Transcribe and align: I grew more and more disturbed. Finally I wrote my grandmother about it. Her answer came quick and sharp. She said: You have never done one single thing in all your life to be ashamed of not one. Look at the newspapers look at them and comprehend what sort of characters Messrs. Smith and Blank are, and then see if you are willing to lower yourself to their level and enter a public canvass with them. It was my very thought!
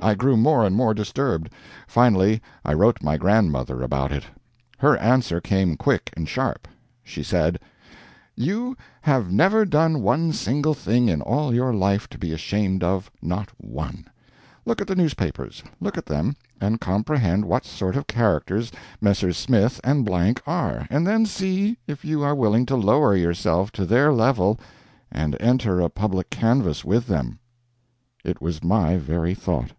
I 0.00 0.16
grew 0.16 0.36
more 0.36 0.64
and 0.66 0.74
more 0.74 0.94
disturbed. 0.94 1.48
Finally 1.86 2.42
I 2.64 2.72
wrote 2.72 3.04
my 3.04 3.16
grandmother 3.16 3.82
about 3.84 4.10
it. 4.10 4.24
Her 4.78 4.96
answer 4.96 5.40
came 5.40 5.76
quick 5.76 6.10
and 6.16 6.28
sharp. 6.28 6.66
She 7.04 7.22
said: 7.22 7.60
You 8.34 8.76
have 9.02 9.30
never 9.30 9.64
done 9.64 10.02
one 10.02 10.32
single 10.32 10.74
thing 10.74 11.08
in 11.08 11.22
all 11.22 11.54
your 11.54 11.72
life 11.72 12.08
to 12.08 12.18
be 12.18 12.32
ashamed 12.32 12.82
of 12.82 13.12
not 13.22 13.50
one. 13.58 14.04
Look 14.66 14.80
at 14.80 14.88
the 14.88 14.96
newspapers 14.96 15.62
look 15.80 15.96
at 15.96 16.06
them 16.06 16.34
and 16.60 16.80
comprehend 16.80 17.44
what 17.44 17.64
sort 17.64 17.94
of 17.94 18.08
characters 18.08 18.72
Messrs. 19.00 19.36
Smith 19.36 19.80
and 19.84 20.04
Blank 20.04 20.42
are, 20.48 20.84
and 20.90 21.06
then 21.06 21.26
see 21.26 21.78
if 21.86 22.04
you 22.04 22.24
are 22.24 22.34
willing 22.34 22.66
to 22.66 22.74
lower 22.76 23.14
yourself 23.14 23.70
to 23.72 23.86
their 23.86 24.12
level 24.12 24.58
and 25.12 25.36
enter 25.40 25.78
a 25.80 25.88
public 25.88 26.28
canvass 26.28 26.84
with 26.84 27.06
them. 27.06 27.38
It 28.24 28.42
was 28.42 28.64
my 28.64 28.96
very 28.96 29.34
thought! 29.34 29.70